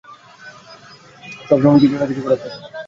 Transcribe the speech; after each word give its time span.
সবসময় 1.47 1.79
কিছু 1.81 1.95
না 1.95 2.05
কিছু 2.09 2.21
করার 2.23 2.39
থাকে। 2.41 2.57